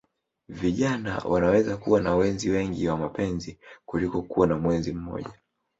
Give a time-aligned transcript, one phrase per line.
[0.49, 5.33] Vijana wanaweza kuwa na wenzi wengi wa mapenzi kuliko kuwa na mwenzi mmoja